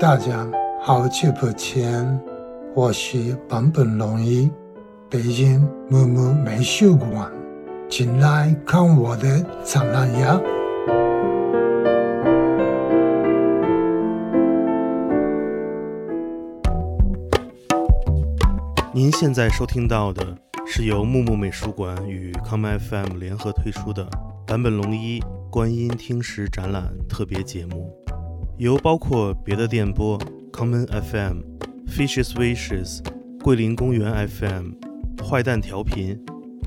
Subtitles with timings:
[0.00, 0.48] 大家
[0.80, 2.20] 好久不见，
[2.72, 4.48] 我是坂本龙一，
[5.10, 5.60] 北京
[5.90, 7.28] 木木美术馆，
[7.90, 10.40] 请来看我的展览呀。
[18.92, 20.24] 您现在收听到的
[20.64, 24.08] 是由木木美术馆与康麦 FM 联合推出的
[24.46, 27.92] 坂本龙一观音听石展览特别节目，
[28.58, 30.18] 由包括别的电波、
[30.52, 31.38] Common FM、
[31.86, 33.00] Fishes Wishes、
[33.42, 34.72] 桂林公园 FM、
[35.24, 36.18] 坏蛋调频、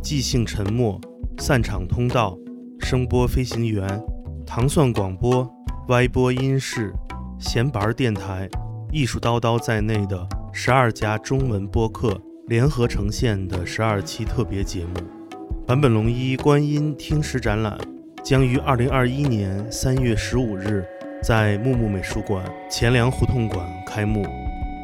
[0.02, 1.00] 即兴沉默、
[1.38, 2.38] 散场通道、
[2.80, 4.02] 声波飞行员、
[4.46, 5.48] 糖蒜广播、
[5.90, 6.94] 歪播音室、
[7.40, 8.50] 闲板电台、
[8.92, 10.42] 艺术叨叨在内的。
[10.54, 14.94] 十二家中文播客联合呈现的十二期特别节目
[15.66, 17.78] 《坂本龙一观音听石展览》
[18.22, 20.86] 将于二零二一年三月十五日
[21.22, 24.26] 在木木美术馆钱粮胡同馆开幕。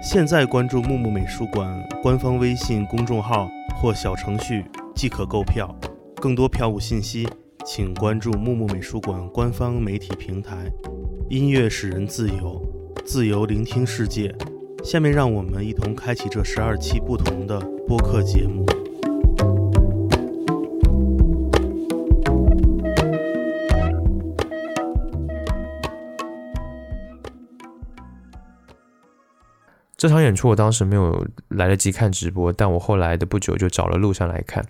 [0.04, 1.68] 现在关注木木美术馆
[2.04, 4.64] 官方微信公众号或小程序
[4.94, 5.76] 即可购票。
[6.18, 7.28] 更多票务信息，
[7.66, 10.72] 请关注木木美术馆官方媒体平台。
[11.28, 12.62] 音乐使人自由，
[13.04, 14.34] 自由聆听世界。
[14.84, 18.64] 下面让我们一同开启这十二期不同的播客节目。
[29.98, 34.64] 这场演出我当时没有来得及看直播，但我后来的不久就找了录像来看。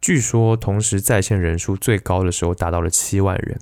[0.00, 3.58] 据说同时在线人数最高的时候达到了七万人。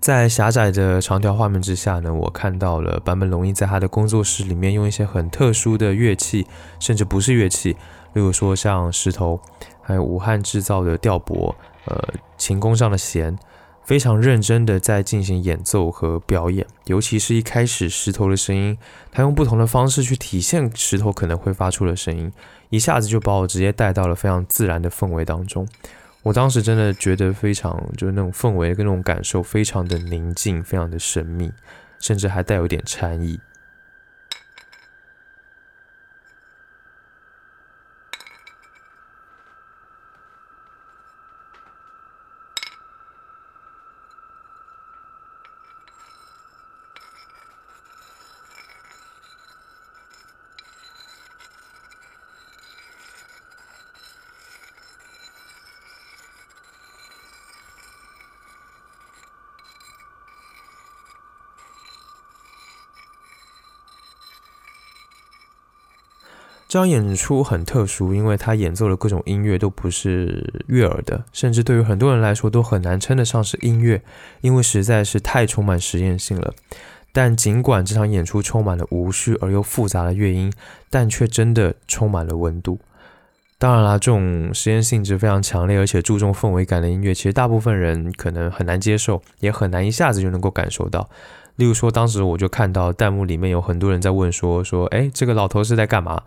[0.00, 6.46] 在狭窄的长条画面之下呢，我看到了坂本龙一在他的工作室里面用一些很特殊的乐器，
[6.80, 7.76] 甚至不是乐器，
[8.14, 9.40] 例如说像石头，
[9.82, 13.38] 还有武汉制造的调拨，呃，琴弓上的弦，
[13.90, 16.64] 非常认真的在进行演奏和表演。
[16.84, 18.78] 尤其是一开始石头的声音，
[19.10, 22.30] 他用不同的方式去体现石头可能会发出的声音，
[22.68, 25.66] 一下子就把我直接带到了非常自然的氛围当中。
[26.22, 31.50] 我当时真的觉得非常，就是那种氛围跟那种感受，非常的宁静，非常的神秘，
[31.98, 33.40] 甚至还带有点禅意。
[66.70, 74.00] 这场演出很特殊，因为他演奏的各种音乐都不是悦耳的，甚至对于很多人来说都很难称得上是音乐，
[74.40, 76.54] 因为实在是太充满实验性了。
[77.12, 80.52] 但尽管这场演出充满了无序而又复杂的乐音，
[80.88, 82.78] 但却真的充满了温度。
[83.58, 91.10] 当然啦，这种实验性质非常强烈而且注重氛围感的音乐，其实大部分人可能很难接受，也很难一下子就能够感受到。
[91.56, 96.22] 例如说，当时我就看到弹幕里面有很多人在问说：“说，哎，这个老头是在干嘛？”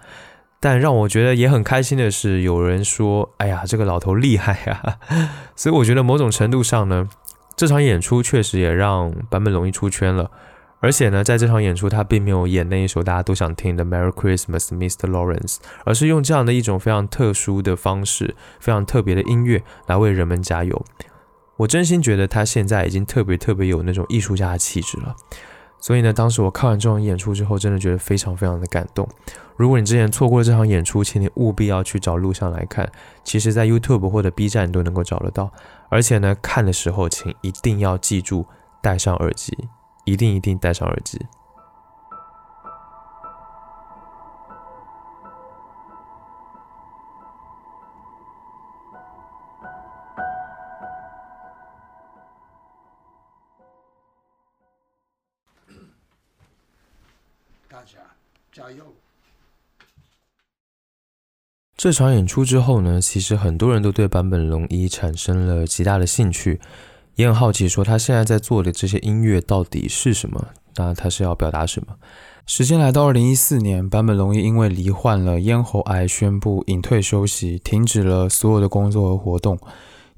[0.63, 4.97] 但让我觉得也很开心的是，有人说：“哎呀，这个老头厉害呀！”
[5.57, 7.09] 所以我觉得某种程度上呢，
[7.57, 10.31] 这场演出确实也让坂本龙一出圈了。
[10.79, 15.09] 而且呢，在这场演出，他并没有演那一首大家都想听的《Merry Christmas, Mr.
[15.09, 20.85] Lawrence》，而是用这样的一种非常特殊的方式、非常特别的音乐来为人们加油。
[21.57, 25.13] 我真心觉得他现在已经特别特别有那种艺术家的气质了。
[25.83, 29.05] 所以呢，当时我看完这场演出之后，真的觉得非常非常的感动。
[29.57, 32.89] 如果你之前错过了这场演出，请你务必要去找录像来看。
[33.21, 35.51] 其实，在 YouTube 或者 B 站都能够找得到。
[35.89, 38.45] 而且呢，看的时候请一定要记住
[38.81, 39.67] 戴上耳机，
[40.05, 41.19] 一定一定戴上耳机。
[58.53, 58.83] 加油！
[61.75, 66.61] 这场演出之后呢，其实很多人都对坂本龙一产生了极大的兴趣，
[67.15, 70.49] 也很好奇说他现在在做的这些音乐到底是什么？
[70.75, 71.95] 那他是要表达什么？
[72.45, 79.57] 时间来到二零一四年，坂本龙一因为罹患了咽喉癌，宣布隐退休息，停止了所有的工作和活动，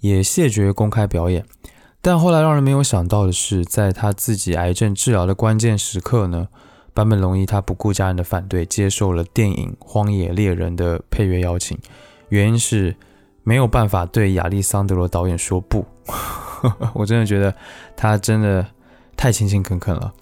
[0.02, 1.46] 也谢绝公开表演。
[2.02, 6.50] 但后来让人没有想到的是，在他自己癌症治疗的关键时刻呢？
[6.96, 11.78] 坂本龙一他不顾家人的反对，接受了电影《荒野猎人》的配乐邀请，
[12.30, 12.96] 原因是
[13.44, 15.86] 没有办法对亚历桑德罗导演说不。
[16.96, 17.54] 我真的觉得
[17.98, 18.66] 他真的
[19.18, 20.14] 太勤勤恳恳了。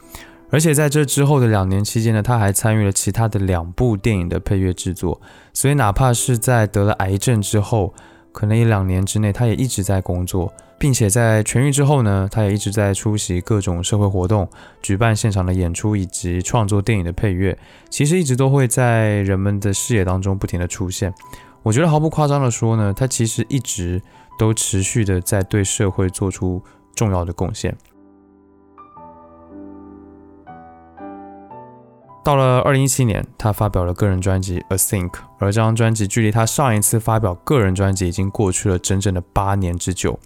[0.49, 5.21] 而且在这之后的两年期间呢，他还参与了其他的两部电影的配乐制作。
[5.53, 7.93] 所以哪怕是在得了癌症之后，
[8.33, 14.49] 可能一两年之内，他也一直在工作，并且在痊愈之后呢，他也一直在出席各种社会活动，
[14.81, 17.57] 举办现场的演出以及创作电影的配乐。
[17.89, 21.13] 其实一直都会在人们的视野当中不停的出现。
[21.61, 24.01] 我觉得毫不夸张的说呢，他其实一直
[24.37, 26.61] 都持续的在对社会做出
[26.93, 27.73] 重要的贡献。
[32.23, 35.09] 到了二零一七年，他发表了个人专辑《A Think》，
[35.39, 40.17] 而这张专辑距离他上一次发表个人专辑已经过去了整整的八年之久。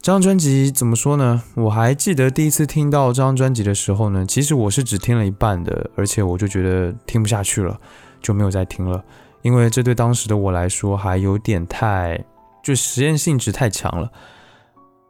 [0.00, 1.42] 这张专辑怎么说呢？
[1.56, 7.78] 我还记得第一次听到这张专辑的时候呢，其实我是只听了一半的，而且我就觉得听不下去了，
[8.22, 9.04] 就没有再听了，
[9.42, 12.18] 因为这对当时的我来说还有点太
[12.62, 14.10] 就实验性质太强了。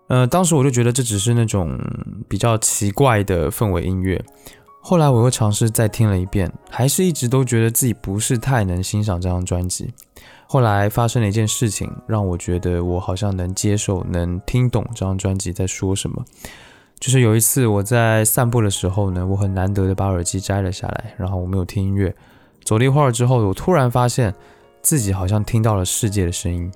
[0.08, 1.78] 呃，当时我就觉得这只是那种
[2.28, 4.20] 比较奇怪的氛围音乐。
[4.82, 9.92] 后来我又尝试再听了一遍，还是一直都觉得自己不是太能欣赏这张专辑。
[10.46, 16.24] 后来发生了一件事情，让我觉得我好像能接受、能听懂这张专辑在说什么。
[16.98, 22.12] 就是有一次我在散步的时候呢，我很难得的把耳机摘了下来，然后我没有听音乐。
[22.64, 24.34] 走了一会儿之后，我突然发现
[24.82, 26.72] 自己好像听到了世界的声音。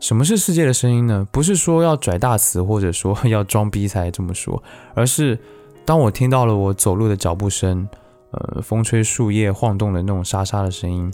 [0.00, 1.26] 什么是世界的声音呢？
[1.30, 4.60] 不是说要拽大词，或者说要装逼才这么说，
[4.94, 5.38] 而是。
[5.84, 7.86] 当我听到了我走路的脚步声，
[8.30, 11.12] 呃，风吹树叶晃动的那种沙沙的声音，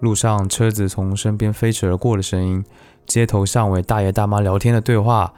[0.00, 2.64] 路上车子从身边飞驰而过的声音，
[3.06, 5.32] 街头巷尾大爷大妈聊天的对话，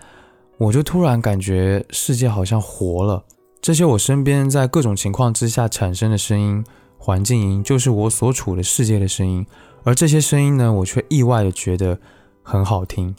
[0.57, 3.23] 我就突然感觉世界好像活了。
[3.61, 6.65] 这些我身边在各种情况之下产生的声音，
[6.97, 9.47] 环境音，就是我所处的世界的声音。
[9.85, 11.99] 而这些声音呢，我却意外的觉得
[12.43, 13.15] 很好听。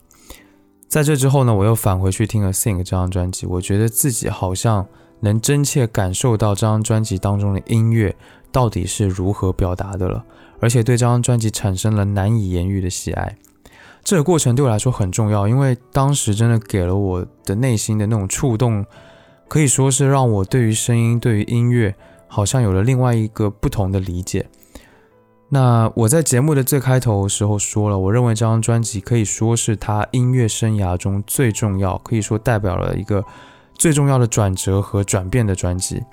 [0.87, 4.87] 在这之后呢，我又返回去听了《Think》这张专辑，我觉得自己好像。
[5.21, 8.15] 能真切感受到这张专辑当中的音乐
[8.51, 10.25] 到底是如何表达的了，
[10.59, 13.37] 而且对这张专辑产生了难以言喻的喜爱。
[14.03, 18.83] 这个过程对我来说很重要，因为当时真的给了我的内心的那种触动，
[19.47, 21.95] 可以说是让我对于声音、对于音乐
[22.27, 24.47] 好像有了另外一个不同的理解。
[25.49, 33.23] 那我在节目的最开头时候说了，我认为这张专辑可以说是他音乐生涯中最重要，可以说代表了一个。
[33.81, 36.03] 最重要的转折和转变的专辑，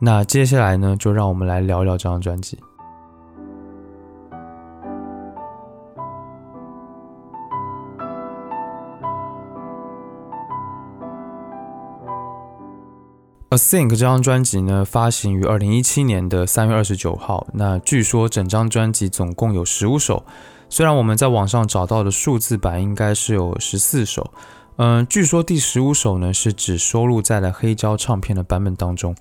[0.00, 2.56] 那接下来呢，就让我们来聊聊这张专辑。
[13.50, 17.46] 《A Think》这张专辑呢，发行于二零一七年的三月二十九号。
[17.52, 20.24] 那据说整张专辑总共有十五首，
[20.68, 24.32] 虽然我们在网上找到的数字版应该是有十四首。
[24.76, 29.14] 嗯，据说第十五首呢是只收录在了黑胶唱片的版本当中，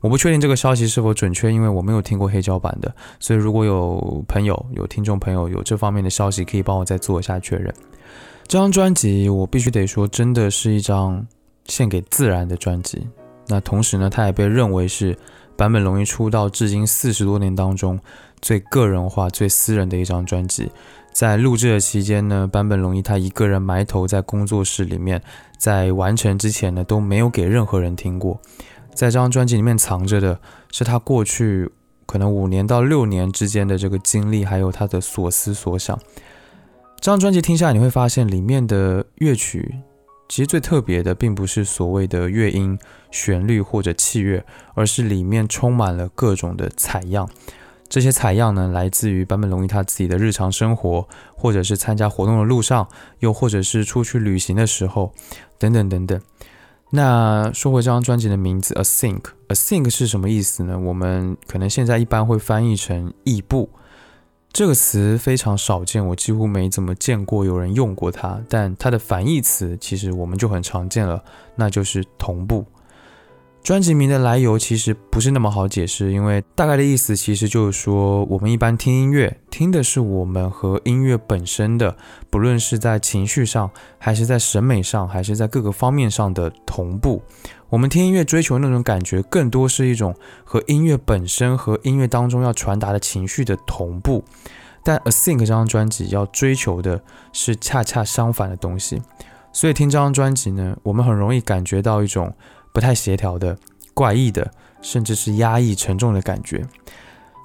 [0.00, 7.74] 我不确定这个消息是否准确，因为我没有听过黑胶版的，所以如果有朋友、有听众朋友有这方面的消息，可以帮我再做一下确认。
[8.46, 11.26] 这张专辑我必须得说，真的是一张
[11.64, 13.06] 献给自然的专辑。
[13.46, 15.16] 那同时呢，它也被认为是
[15.56, 17.98] 坂本龙一出道至今四十多年当中
[18.40, 20.70] 最个人化、最私人的一张专辑。
[21.18, 25.20] 在录制的期间呢，坂本龙一他一个人埋头在工作室里面，
[25.58, 28.40] 在完成之前呢都没有给任何人听过。
[28.94, 30.38] 在这张专辑里面藏着的
[30.70, 31.68] 是他过去
[32.06, 35.98] 可能五年到六年之间的这个经历，还有他的所思所想。
[37.00, 39.74] 这张专辑听下来，你会发现里面的乐曲
[40.28, 42.78] 其实最特别的，并不是所谓的乐音、
[43.10, 47.28] 旋律或者器乐，而是里面充满了各种的采样。
[47.88, 52.86] 这些采样呢，来自于坂本龙一他自己的日常生活，或者是参加活动的路上，
[53.20, 55.12] 又或者是出去旅行的时候，
[55.58, 56.20] 等等等等。
[56.90, 60.78] 那说回这张专辑的名字《A Think》，《A Think》是什么意思呢？
[60.78, 63.68] 我们可能现在一般会翻译成“异步”
[64.52, 68.40] 这个词，非常少见，我几乎没怎么见过有人用过它。
[68.48, 71.22] 但它的反义词其实我们就很常见了，
[71.56, 72.64] 那就是“同步”。
[73.62, 81.94] 专辑名的来由其实不是那么好解释，因为大概的意思其实就是说，我们一般听音乐，听的是我们和音乐本身的，
[82.30, 87.22] 不论是在情绪上，还是在审美上，还是在各个方面上的同步。
[87.68, 94.24] 我们听音乐追求那种感觉，更多是一种和音乐本身和音乐当中要传达的情绪的同步。
[94.82, 97.02] 但《A Think》这张专辑要追求的
[97.34, 99.02] 是恰恰相反的东西，
[99.52, 102.32] 所以听这张专辑呢，我们很容易感觉到一种。
[102.78, 103.58] 不太协调的、
[103.92, 106.64] 怪异的，甚至是压抑沉重的感觉。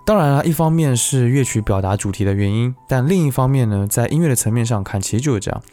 [0.06, 5.64] 当然了，一方面是乐曲表达主题的原因，但另一方面呢，在音乐的层面上看，其实就是这样。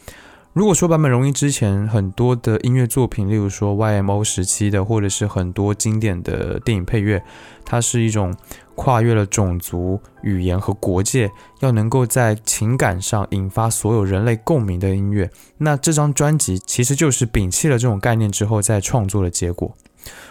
[0.53, 7.23] 如果说坂本龙一之前很多的音乐作品，例如说 YMO 时期的，或者是很多经典的电影配乐，
[7.63, 8.35] 它是一种
[8.75, 11.31] 跨越了种族、语言和国界，
[11.61, 15.31] 要能够在情感上引发所有人类共鸣的音乐。
[15.57, 19.73] 那这张专辑其实就是摒弃了这种概念之后再创作的结果。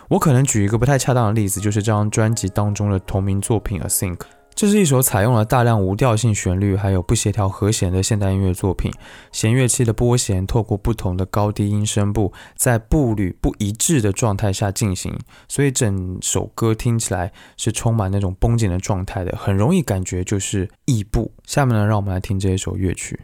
[0.08, 4.16] 我可能举一个不太恰当的例子，就是这张专辑当中的同名作品《A Think》。
[4.60, 8.92] 这是一首采用了大量无调性旋律，还有不协调和弦的现代音乐作品。
[9.32, 21.32] 弦乐器的拨弦透过不同的高低音声部，在步履不一致的状态下进行，所以整首歌听起来是充满那种绷紧的状态的，很容易感觉就是异步。
[21.46, 23.18] 下面呢，让我们来听这一首乐曲。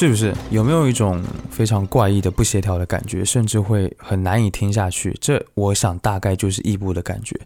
[0.00, 5.14] 是不是有没有一种非常怪异的不协调的感觉，甚至会很难以听下去？
[5.20, 7.38] 这我想大概就是异步的感觉。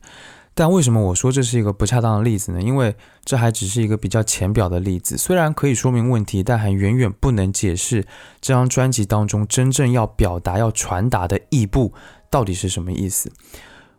[0.55, 2.63] 但为什么我说这是一个不恰当的例子呢？
[2.63, 2.95] 因为
[3.25, 8.07] 这还只是一个比较浅表的例子，虽然可以说明问题，但还远远不能解释
[8.41, 11.93] 这张专辑当中真正要表达、要传达的异步
[12.31, 13.33] 到底是什么意思。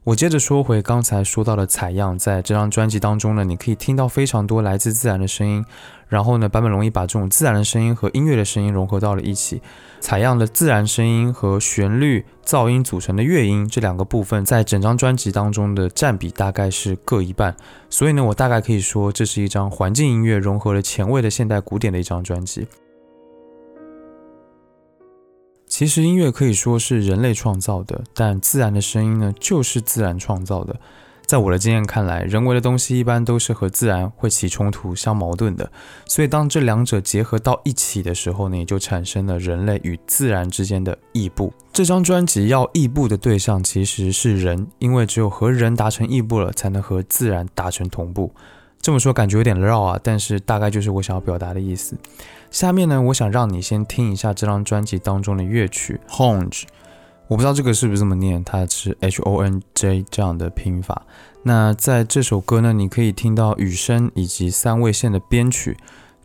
[0.06, 5.66] 我接着说回刚才说到的采样，在这张专辑当中呢，你可以听到非常多来自自然的声音。
[6.08, 9.62] 然后呢，坂本龙一把这种自然的声音和音乐的声音融合到了一起，
[10.00, 17.56] 采样的自然声音和旋律噪音组成的乐音这两个部分，在整张专辑当中的占比大概是各一半。
[17.90, 22.68] 所以呢，我大概可以说，这是一张环境音乐融合了前卫的现代古典的一张专辑。
[25.68, 30.80] 其实音乐可以说是人类创造的，但自然的声音呢，就是自然创造的。
[31.25, 35.70] 在我的经验看来，人为的东西一般都是和自然会起冲突、相矛盾的。
[36.05, 41.51] 所以当这两者结合到一起的时候呢，也就产生了人类与自然之间的异步。
[41.74, 48.32] 这张专辑要异步的对象其实是人，因为只有和人达成异步了，才能和自然达成同步。
[48.79, 51.98] 这么说感觉有点绕啊，但是大概就是我想要表达的意思。
[52.51, 56.50] 下面呢，我想让你先听一下这张专辑当中的乐曲《Honj》，
[57.27, 61.05] 我不知道这个是不是这么念，它是 H O N J 这样的拼法。
[61.44, 65.75] 那在这首歌呢，你可以听到雨声以及三位线的编曲，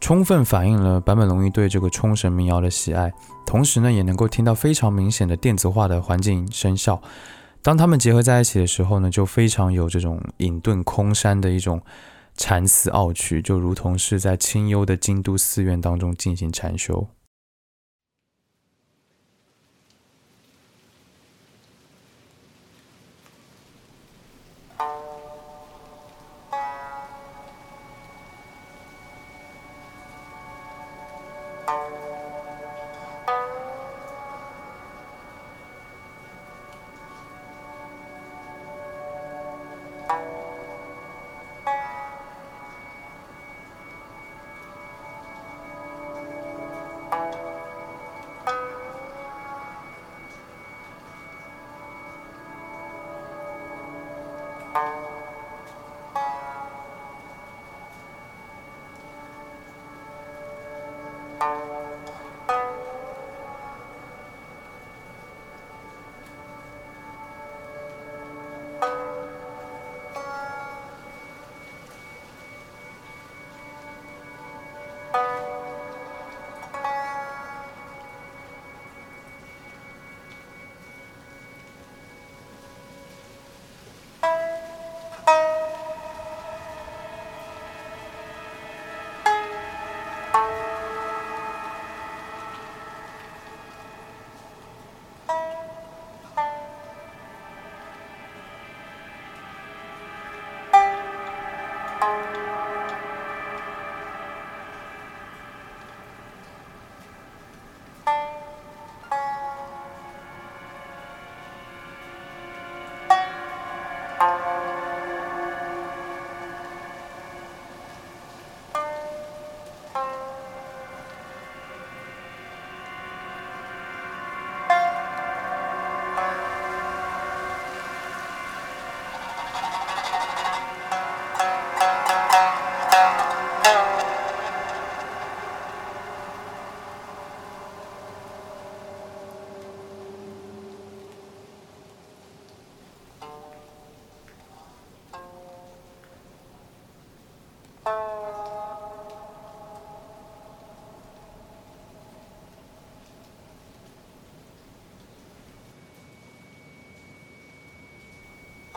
[0.01, 3.13] 充分反映了坂本龙一对这个冲绳民谣的喜爱。
[3.47, 7.01] 同时呢，也能够听到非常明显的电子化的环境声效。
[7.63, 11.81] 当它们结合在一起的时候呢，就非常有这种隐遁空山的一种。
[12.37, 17.07] 禅思傲曲，就如同是在清幽的京都寺院当中进行禅修。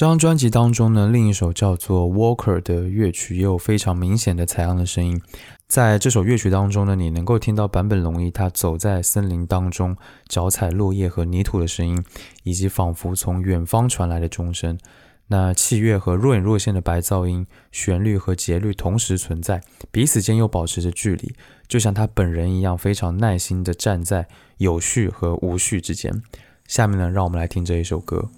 [0.00, 5.20] 这张专辑当中呢，另一首叫做《Walker》的乐曲也有非常明显的采样的声音。
[5.68, 9.94] 在这首乐曲当中呢，你能够听到坂本龙一他走在森林当中，
[10.26, 12.02] 脚踩落叶和泥土的声音，
[12.44, 14.78] 以及仿佛从远方传来的钟声。
[15.26, 21.34] 那器乐和若隐若现的白噪音，旋律和节律同时存在，彼此间又保持着距离，
[21.68, 24.26] 就像他本人一样，非常耐心地站在
[24.56, 26.22] 有序和无序之间。
[26.66, 28.30] 下面呢，让我们来听这一首歌。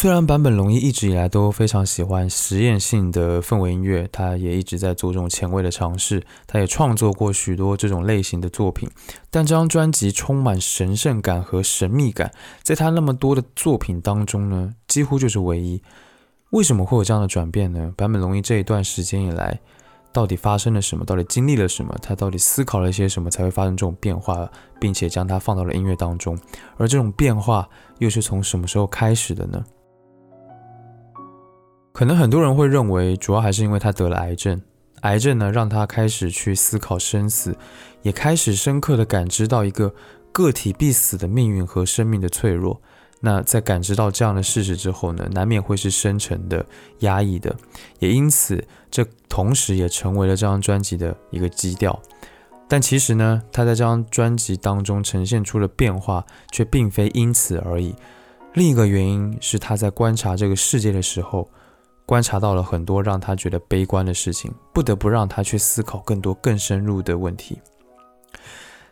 [0.00, 8.88] 虽然坂本龙一一直以来都非常喜欢实验性的氛围音乐，他也一直在做这种前卫的尝试，他也创作过许多这种类型的作品，
[9.30, 12.32] 但这张专辑充满神圣感和神秘感，
[12.62, 15.82] 在他那么多的作品当中呢，几乎就是唯一。
[16.48, 17.92] 为什么会有这样的转变呢？
[17.94, 19.60] 坂本龙一这一段时间以来，
[20.14, 21.04] 到底发生了什么？
[21.04, 21.94] 到底经历了什么？
[22.00, 26.38] 他到底思考了一些什么，才会发生这种变化，并且将它放到了音乐当中？
[26.78, 29.62] 而这种变化又是从什么时候开始的呢？
[32.00, 34.58] 可能很多人会认为，主要还是因为他得了癌症。
[35.02, 37.54] 癌症呢，让他开始去思考生死，
[38.00, 39.94] 也开始深刻的感知到一个
[40.32, 42.80] 个体必死的命运和生命的脆弱。
[43.20, 46.64] 那在感知到这样的事实之后呢，难免会是深沉的、
[47.00, 47.54] 压抑的。
[47.98, 52.00] 也因此，这同时也成为了这张专辑的一个基调。
[52.66, 57.94] 但其实呢，他在这张专辑当中呈现出了变化，却并非因此而已。
[58.54, 61.46] 另一个原因是他在观察这个世界的时候。
[62.10, 67.60] 观察到了很多让他觉得悲观的事情，不得不让他去思考更多更深入的问题。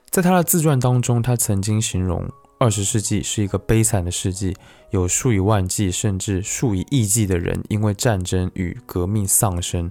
[0.09, 4.57] 在他的自传当中，他曾经形容二十世纪是一个悲惨的世纪，
[4.90, 9.90] 有数以万计甚至数以亿计的人因为战争与革命丧生。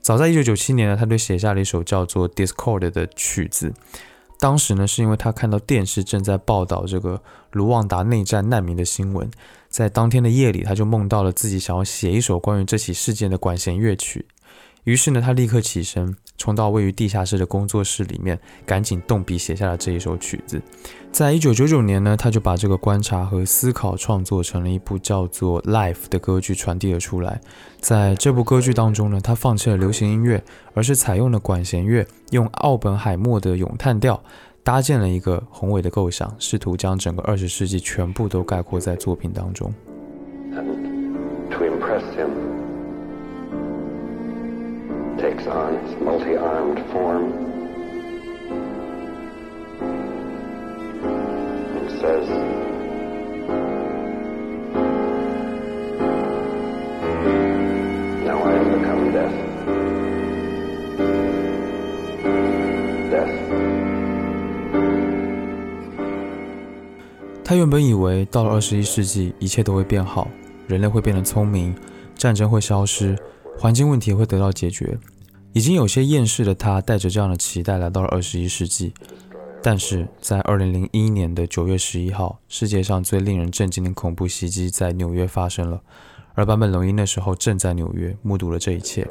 [0.00, 3.74] 早在一九九七年呢，他就写下了一首叫做《Discord》的曲子。
[4.40, 7.20] 当时呢，是因为他看到电视正在报道这个
[7.52, 9.30] 卢旺达内战难民的新闻。
[9.74, 14.24] 在当天的夜里，他就梦到了自己想要写一首关于这起事件的管弦乐曲。
[14.84, 20.62] 于是呢，他立刻起身，冲到位于地下室的工作室里面，赶紧动笔写下了这一首曲子。
[21.10, 27.40] 在一九九九年呢，他就把这个观察和思考创作成了一部叫做《Life》的歌剧传递了出来。
[27.80, 30.40] 在这部歌剧当中呢，他放弃了流行音乐，
[30.74, 34.22] 而是采用了管弦乐，用奥本海默的咏叹调。
[34.64, 39.70] 搭建了一个宏伟的构想，试图将整个二十世纪全部都概括在作品当中。
[67.44, 70.26] 他原本以为到了二十一世纪，一切都会变好，
[70.66, 71.74] 人类会变得聪明，
[72.14, 73.14] 战争会消失，
[73.58, 74.98] 环境问题会得到解决。
[75.52, 78.94] 已经有些厌世的他，带着这样的期待来到了二十一世纪。
[79.62, 85.82] 但是在二零零一年的九月十一号，世界上最令人震惊的恐怖袭击在纽约发生了，
[86.34, 89.06] 而坂本龙一那时候正在纽约，目睹了这一切。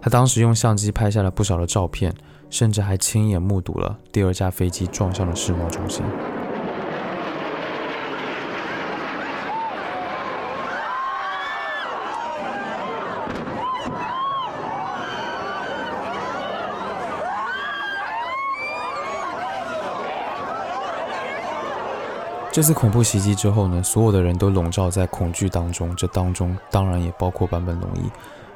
[0.00, 2.14] 他当时用相机拍下了不少的照片，
[2.48, 6.02] 甚至还亲眼目睹了第二架飞机撞向了世贸中心。
[22.52, 28.10] 这次恐怖袭击之后呢，所有的人都笼罩在恐惧当中，这当中当然也包括坂本龙一。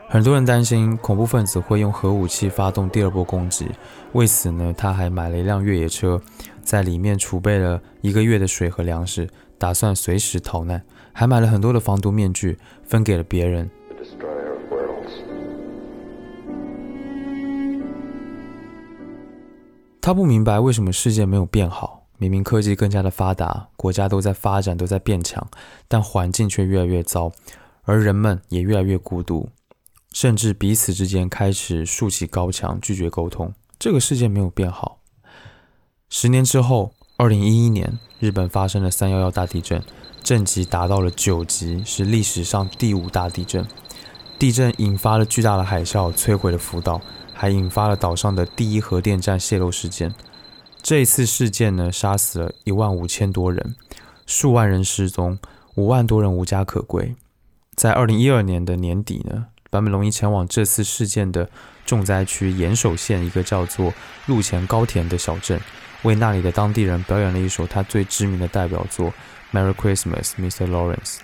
[0.09, 3.71] 很多人担心恐怖分子会用核武器发动第二波攻击，
[4.13, 6.21] 为此呢，他还买了一辆越野车，
[6.61, 9.29] 在里面储备了一个月的水和粮食，
[9.59, 13.71] 打算随时逃难，还买了很多的防毒面具，分给了别人。
[20.01, 22.04] 他不明白为什么世界没有变好。
[22.16, 25.46] 明明科技更加的发达，国家都在发展，都在变强，
[25.88, 27.33] 但环境却越来越糟，
[27.83, 29.50] 而人们也越来越孤独，
[30.12, 33.53] 甚至彼此之间开始竖起高墙，拒绝沟通。
[33.79, 35.00] 这个世界没有变好。
[36.09, 39.83] 十年之后，二零一一年，日本发生了三幺幺大地震，
[40.22, 43.66] 震级达到了九级，是历史上第五大地震。
[44.38, 47.00] 地震引发了巨大的海啸，摧毁了福岛，
[47.33, 50.14] 还引发了岛上的第一核电站泄漏事件。
[50.85, 53.75] 这次事件呢，杀死了一万五千多人，
[54.27, 55.38] 数万人失踪，
[55.77, 57.16] 五万多人无家可归。
[57.75, 61.49] 在二零一二年的年底呢，坂本龙一前往这次事件的
[61.87, 63.94] 重灾区岩手县一个叫做
[64.27, 65.59] 陆前高田的小镇，
[66.03, 69.11] 为那里的当地人表演了一首他最知名的代表作
[69.59, 70.68] 《Merry Christmas, Mr.
[70.68, 71.16] Lawrence》。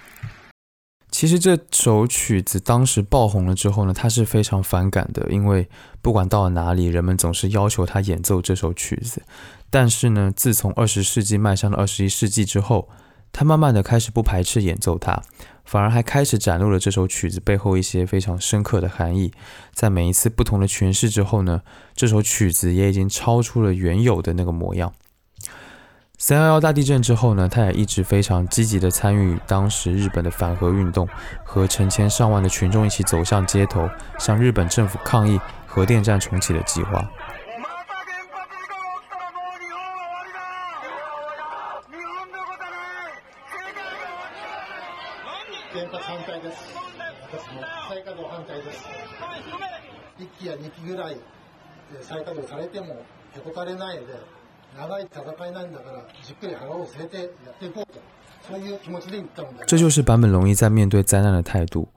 [1.21, 5.69] 其实这首曲子当时爆红了之后呢，他是非常反感的，因为
[6.01, 9.21] 不管到了哪里，人们总是要求他演奏这首曲子。
[9.69, 12.89] 但是呢，自从二十世纪迈向了二十一世纪之后，
[13.33, 15.23] 他慢慢的开始不排斥演奏它，
[15.67, 19.31] 反而还开始展露了这首曲子背后一些非常深刻的含义。
[19.75, 21.61] 在每一次不同的诠释之后呢，
[21.95, 24.95] 这首曲子也已经超出了原有的那个模样。
[26.23, 31.09] 三幺幺大地震之后呢，他也一直非常积极的参与当时日本的反核运动，
[31.43, 37.03] 和成千上万的群众一起走向街头，向日本政府抗议核电站重启的计划。
[59.67, 61.89] 这就是坂本龙一在面对灾难的态度，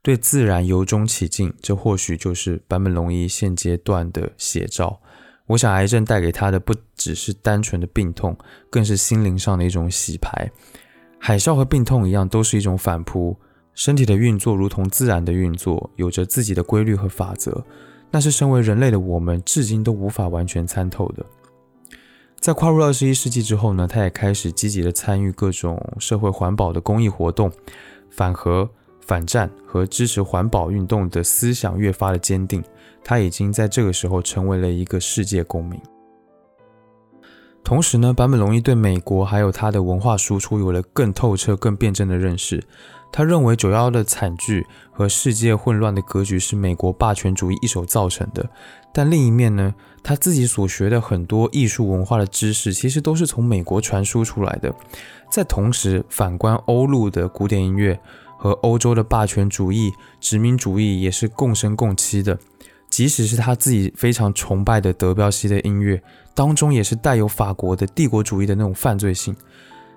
[0.00, 1.52] 对自然由衷起敬。
[1.60, 5.00] 这或许就是坂本龙一现阶段的写照。
[5.46, 8.36] 我想，癌症带给他的不只是单纯的病痛，
[8.70, 10.50] 更是心灵上的一种洗牌。
[11.18, 13.36] 海啸和病痛一样，都是一种反扑。
[13.74, 17.64] 身体的运作如同自然的运作，有着自己的规律和法则，
[18.10, 21.24] 那是身为人类的我们至今都无法完全参透的。
[22.42, 27.48] 在跨入二十一世纪之后呢，他也开始积极的参与各种社会环保的公益活动，
[28.10, 28.68] 反核、
[29.00, 32.60] 反战和支持环保运动的思想越发的坚定。
[33.04, 35.80] 他已经在这个时候成为了一个世界公民。
[37.62, 42.60] 同时呢，坂本龙一对美国还有他的文化输出有了更透彻、更辩证的认识。
[43.12, 48.50] 他认为九幺幺的惨剧和世界混乱的格局是美国霸权主义一手造成的，
[48.92, 49.72] 但另一面呢，
[50.02, 54.74] 他自己所学的很多艺术文化的知识，其实都是从美国传输出来的。
[55.30, 57.98] 在同时，反观欧陆的古典音乐
[58.36, 62.38] 和欧洲的霸权主义、殖民主义也是共生共栖的。
[62.90, 66.02] 即使是他自己非常崇拜的德彪西的音乐
[66.34, 69.34] 当中，也是带有法国的帝国主义的那种犯罪性，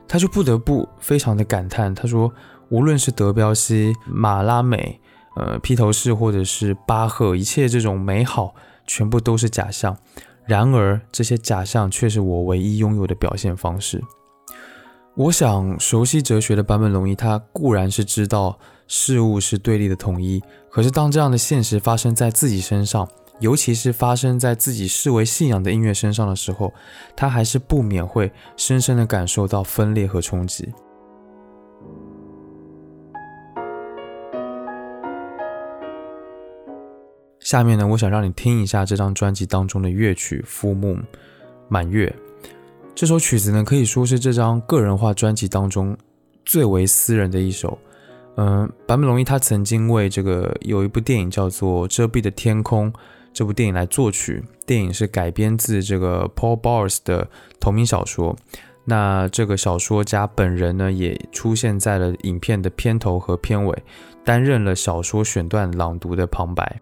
[0.07, 2.31] 他就不得不非常的感叹，他说。
[2.69, 4.99] 无论是德彪西、马拉美、
[5.35, 9.97] 呃披头士，或者是巴赫，一切这种美好，全部都是假象。
[10.45, 14.03] 然而，这些假象却是我唯一拥有的表现方式。
[15.15, 23.07] 我想，熟悉哲学的坂本龙一，他固然是知道事物是对立的统一，可是当这样的现实发生在自己身上，
[23.39, 26.73] 尤其是发生在自己视为信仰的音乐身上的时候，
[27.15, 30.71] 他还是不免会深深的感受到分裂和冲击。
[37.45, 40.97] 下面呢，我想让你听一下这张专辑当中的乐曲《Full Moon》
[41.67, 42.11] 满月。
[42.95, 45.95] 这首曲子呢，可以说是这张个人化专辑当中
[46.43, 47.77] 最为私人的一首。
[48.37, 52.91] 嗯，坂本龙一他曾经为这个有一部电影叫做《遮蔽的天空》
[53.31, 57.29] 这部电影来作曲，电影是改编自这个 Paul Bowers 的
[57.59, 58.35] 同名小说。
[58.85, 63.83] 那这个小说家本人呢，也出现在了影片的片头和片尾，
[64.23, 66.81] 担任了小说选段朗读的旁白。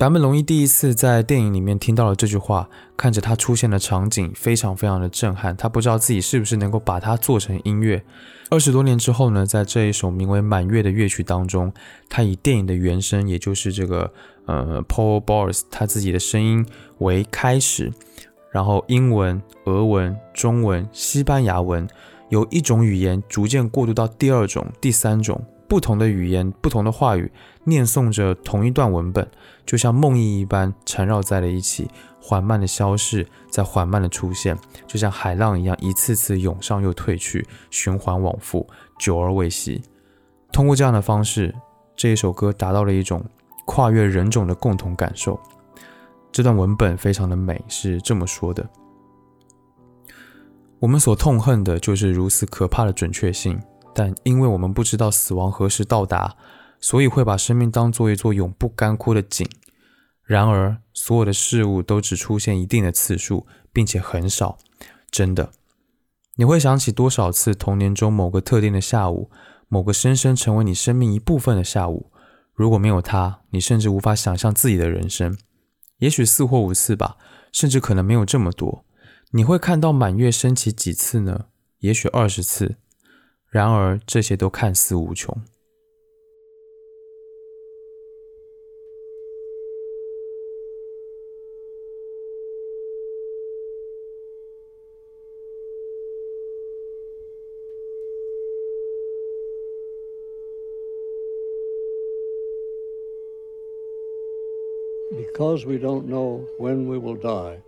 [0.00, 5.54] 坂本龙一第一次在电影里面听到了这句话，看着他出现的场景，非常非常的震撼。
[5.54, 8.02] 他不知道自己是不是能够把它做成音乐。
[8.48, 11.70] 二十多年之后呢，在这一首名为《满月》的乐曲当中，
[12.08, 14.10] 他以电影的原声，也就是这个
[14.46, 16.64] 呃 Paul Bowers 他自己的声音
[17.00, 17.92] 为开始，
[18.50, 21.86] 然后英文、俄文、中文、西班牙文，
[22.30, 25.44] 由一种语言逐渐过渡到第二种、第三种。
[25.68, 27.30] 不同的语言，不同的话语，
[27.62, 29.30] 念诵着同一段文本，
[29.70, 31.88] 就像梦呓一般缠绕在了一起，
[32.20, 39.80] 缓慢的消逝，再缓慢的出现，就像海浪一样，一次次涌上又退去，循环往复，久而未息。
[40.50, 41.54] 通过这样的方式，
[41.94, 43.24] 这一首歌达到了一种
[43.64, 45.38] 跨越人种的共同感受。
[46.32, 48.68] 这段文本非常的美，是这么说的：
[50.80, 53.56] 我们所痛恨的就是如此可怕的准确性。
[53.94, 56.34] 但因为我们不知道死亡何时到达，
[56.80, 59.48] 所以会把生命当做一座永不干枯的井。
[60.30, 64.58] 然而，所有的事物都只出现一定的次数，并且很少。
[65.10, 65.50] 真的，
[66.36, 69.28] 你会想起多少次童年中某个特定的下午，
[69.66, 72.12] 某个深深成为你生命一部分的下午？
[72.54, 75.36] 如果没有它，你甚至无法想象自己的人生。
[75.98, 77.16] 也许四或五次吧，
[77.50, 78.84] 甚至可能没有这么多。
[79.32, 81.46] 你会看到满月升起几次呢？
[81.80, 82.76] 也许二十次。
[83.48, 85.42] 然而，这些都看似无穷。
[105.40, 107.62] Because we don't know when we will die,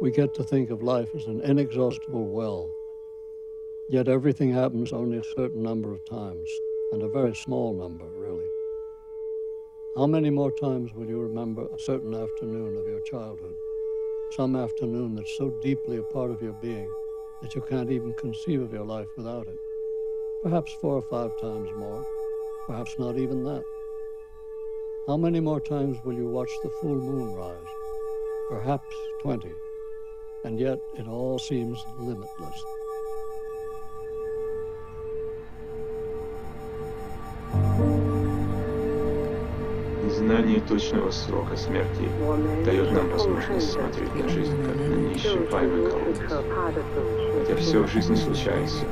[0.00, 2.68] we get to think of life as an inexhaustible well.
[3.88, 6.50] Yet everything happens only a certain number of times,
[6.90, 8.48] and a very small number, really.
[9.94, 13.54] How many more times will you remember a certain afternoon of your childhood?
[14.32, 16.92] Some afternoon that's so deeply a part of your being
[17.40, 19.58] that you can't even conceive of your life without it.
[20.42, 22.04] Perhaps four or five times more,
[22.66, 23.62] perhaps not even that.
[25.07, 27.55] How many more times will you watch the full moon rise?
[28.49, 29.51] Perhaps 20.
[30.43, 32.63] And yet it all seems limitless.
[40.03, 42.09] Незнание точного срока смерти
[42.65, 46.31] дает нам возможность смотреть на жизнь как на неисчерпаемый колодец.
[47.39, 48.85] Хотя все в жизни случается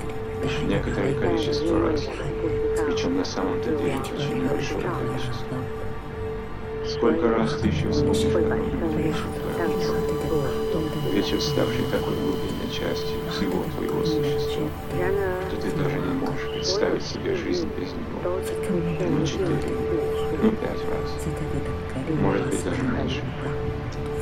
[0.43, 2.01] лишь некоторое количество раз,
[2.85, 5.57] причем на самом-то деле очень небольшое количество.
[6.98, 8.50] Сколько раз ты еще сможешь такой
[11.12, 14.66] вечер, ставший такой глубинной частью всего твоего существа,
[15.46, 18.18] что ты даже не можешь представить себе жизнь без него.
[18.24, 19.76] Ну, четыре,
[20.42, 21.08] ну, пять раз.
[22.20, 23.22] Может быть, даже меньше.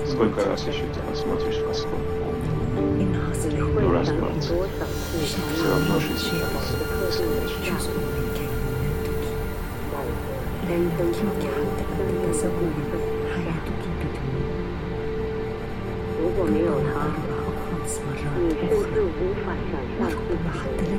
[0.07, 1.99] Сколько раз еще ты посмотришь восход
[2.75, 3.07] полный?
[3.81, 4.45] Ну, раз двадцать.
[4.45, 8.26] Все равно жизнь кажется бесконечной.
[16.19, 16.91] 如果没有他，
[18.37, 18.59] 你甚
[18.93, 20.91] 至无法想象自己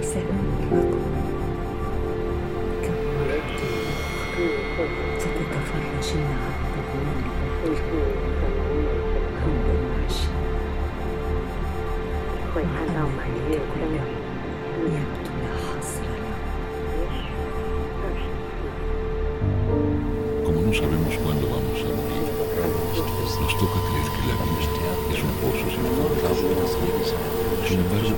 [3.27, 3.59] 的结
[4.31, 4.37] 局
[4.77, 5.85] 或者甚至可能
[7.65, 7.99] 有什么
[12.55, 13.75] 会看到满月光，
[20.77, 22.29] sabemos cuándo vamos a morir,
[23.41, 24.61] nos toca creer que la vida
[25.09, 26.21] es un pozo sin fondo.
[27.67, 28.13] Sin embargo,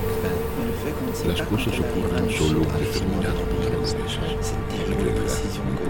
[1.26, 4.52] las cosas ocurren solo un determinado número de veces.
[4.76, 5.24] En realidad,
[5.64, 5.80] muy.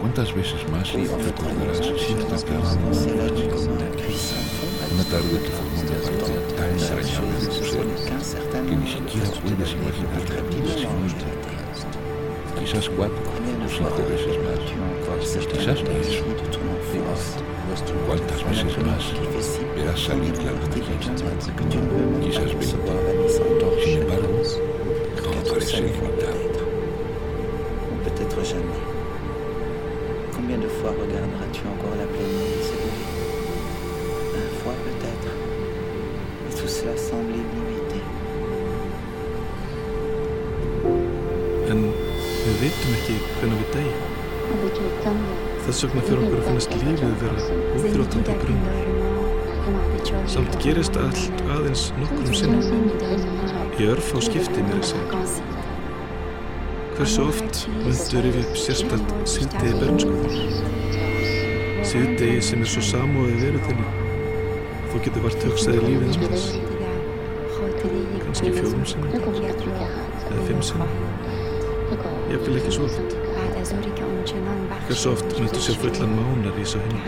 [0.00, 2.76] ¿Cuántas veces más recordarás cierta cama
[4.92, 7.86] Una tarde que una parte tan entrañable de tu ser
[8.52, 11.30] que ni siquiera puedes imaginar la vida sin ella.
[12.60, 13.21] Quizás cuatro
[13.80, 14.58] veces más.
[15.46, 16.22] Quizás diez.
[18.06, 19.04] ¿Cuántas veces más
[19.74, 21.04] verás salir la luna llena?
[22.20, 22.68] Quizás veinte.
[23.84, 24.42] Sin embargo,
[25.16, 26.40] todo parece ilimitado.
[27.90, 28.82] Ou peut-être jamais.
[30.34, 33.06] Combien de fois regarderas-tu encore la pleine lune s'élever
[34.34, 35.30] Une fois peut-être.
[36.48, 37.41] Et tout cela semble
[42.62, 44.02] við vitum ekki hvernig við deyjum.
[45.62, 47.40] Þess vegna fyrir okkur að finnast lífið vera
[47.78, 48.62] úþrótandi brunn.
[50.30, 52.86] Samt gerist allt aðeins nokkrum sinnum.
[53.80, 55.22] Í örf á skipti mér að segja.
[56.92, 60.34] Hversu oft myndur yfir upp sérstætt síðdegi bernskuður?
[61.92, 63.88] Síðdegi sem er svo samóðið veru þinni.
[64.92, 66.46] Þú getur vart hugsaði lífið um þess.
[68.22, 69.10] Kanski fjórum sinnum.
[70.30, 71.31] Eða fimm sinnum.
[72.32, 73.12] Ég vil ekki svo oft.
[74.86, 77.00] Hversu oft myndu sjá fullan mánar í svo henni?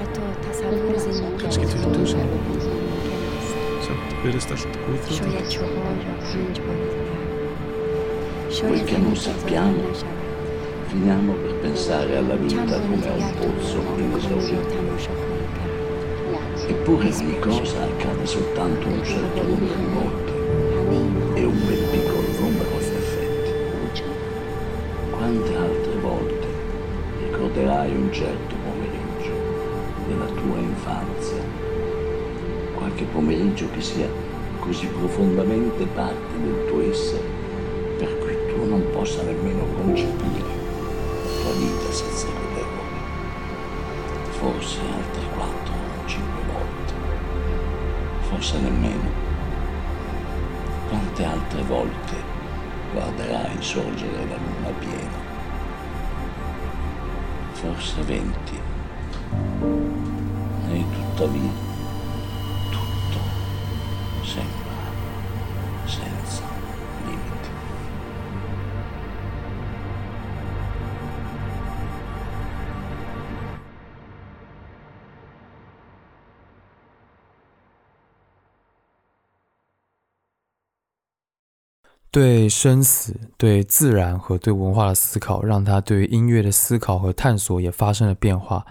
[1.41, 2.41] Kanski 20 sinni.
[3.87, 5.41] Samt verðist allt úþrótandi.
[8.59, 9.97] Quel che non sappiamo,
[10.93, 14.77] finiamo per pensare alla vita come a un pozzo inesaurito.
[16.69, 20.33] Eppure ogni cosa accade soltanto un certo numero di volte
[21.41, 22.74] e un ben piccolo numero
[28.15, 29.33] certo pomeriggio
[30.07, 31.43] della tua infanzia?
[32.77, 34.09] Qualche pomeriggio che sia
[34.61, 37.25] così profondamente parte del tuo essere
[37.99, 43.03] per cui tu non possa nemmeno concepire la tua vita senza quell'epoca.
[44.31, 46.93] Forse altre quattro o cinque volte,
[48.29, 49.23] forse nemmeno.
[50.89, 52.15] Quante altre volte
[52.93, 55.24] guarderai sorgere la luna piena?
[57.65, 58.61] Forse venti.
[60.71, 61.64] E tuttavia
[82.15, 88.65] 对生死、对自然和对文化的思考，让他对音乐的思考和探索也发生了变化。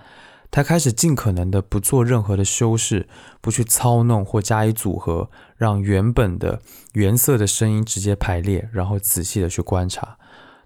[0.50, 3.06] 他开始尽可能的不做任何的修饰，
[3.42, 6.62] 不去操弄或加以组合，让原本的
[6.94, 10.18] 原色的声音直接排列，然后仔细的去观察。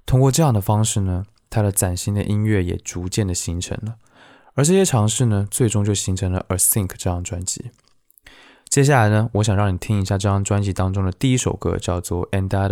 [0.05, 3.95] 通过这样的方式呢，他的崭新的音乐也逐渐的形成了。
[4.53, 7.71] 而这些尝试呢，最终就形成了《A Think》这张专辑。
[8.69, 12.69] 接下来呢，我想让你听一下这张专辑当中的第一首歌，叫做《Andada》。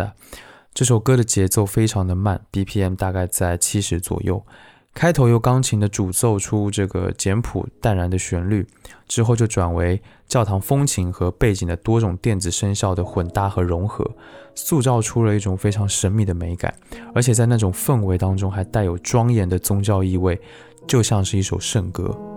[0.74, 4.46] 这首歌的节奏非常的慢，BPM 大概在七十左右。
[4.94, 8.66] 开头由钢琴的主奏出这个简朴淡然的旋律，
[9.08, 14.10] 之后就转为教堂风琴和背景的多种电子声效的混搭和融合，
[14.54, 16.74] 塑造出了一种非常神秘的美感，
[17.14, 20.40] 而且在那种氛围当中还带有庄严的宗教意味，
[20.88, 22.35] 就像是一首圣歌。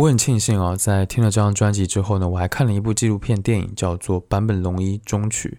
[0.00, 5.58] 我很庆幸啊，在听了这张专辑之后呢，我还看了一部纪录片电影，叫做《坂本龙一终曲》。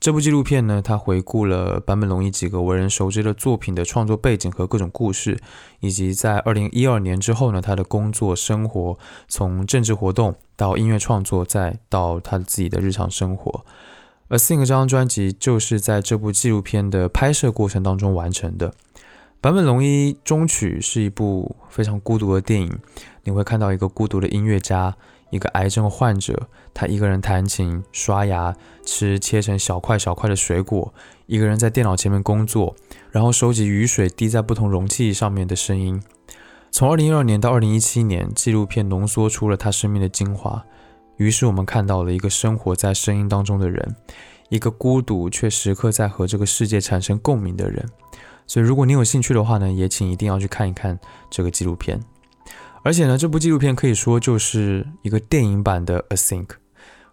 [0.00, 5.38] 这部纪录片呢，它回顾了坂本龙一几个为人熟知的作品的创作背景和各种故事，
[5.78, 13.64] 以及在二零一二年之后呢，他的工作生活，从政治活动到音乐创作，再到他自己的日常生活。
[14.26, 18.74] 而《Sing》这张专辑就是在这部纪录片的拍摄过程当中完成的。
[19.46, 22.78] 坂本龙一终曲是一部非常孤独的电影，
[23.22, 24.96] 你会看到一个孤独的音乐家。
[25.30, 30.92] 一个癌症患者，他一个人弹琴、刷牙、吃切成小块小块的水果，
[31.26, 32.74] 一个人在电脑前面工作，
[33.12, 36.02] 然后收集雨水滴在不同容器上面的声音。
[36.72, 40.64] 从二零一二年到二零一七年，纪录片浓缩出了他生命的精华。
[41.18, 43.94] 于是我们看到了一个生活在声音当中的人，
[44.48, 47.88] 一个孤独却时刻在和这个世界产生共鸣的人。
[48.46, 50.98] 所以，如果你有兴趣的话呢，也请一定要去看一看
[51.30, 52.00] 这个纪录片。
[52.82, 56.46] 而且呢，这部纪录片可以说就是一个电影版的《A Sink》。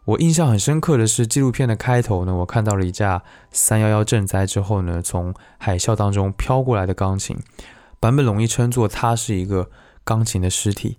[0.05, 7.37] 我印象很深刻的是，纪录片的开头呢，我看到了一架三幺幺震灾之后呢，从海啸当中飘过来的钢琴。
[7.99, 9.69] 版本龙一称作它是一个
[10.03, 10.97] 钢琴的尸体。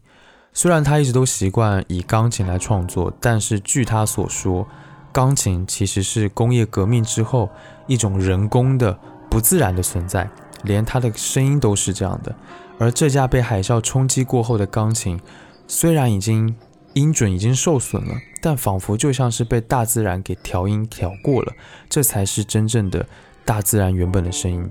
[0.55, 4.67] 虽然他一直都习惯以钢琴来创作，但是据他所说，
[5.13, 7.51] 钢琴其实是工业革命之后
[7.87, 8.99] 一种人工的、
[9.35, 10.31] 不自然的存在，
[10.63, 12.33] 连他的声音都是这样的。
[12.79, 15.21] 而这架被海啸冲击过后的钢琴，
[15.67, 16.55] 虽然已经
[16.93, 21.53] 音准已经受损了，但仿佛就像是被大自然给调音调过了，
[21.91, 23.05] 这才是真正的
[23.45, 24.71] 大自然原本的声音。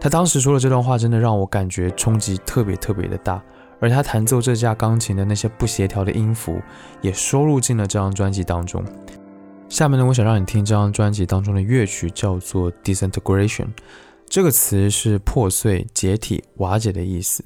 [0.00, 3.42] 他当时说的这段话，真的让我感觉冲击特别特别的大。
[3.80, 6.62] 而他弹奏这架钢琴的那些不协调的音符，
[7.00, 8.84] 也收录进了这张专辑当中。
[9.72, 13.64] 下面呢，我想让你听这张专辑当中的乐曲，叫做《Disintegration》。
[14.28, 17.42] 这个词是破碎、解体、瓦解的意思。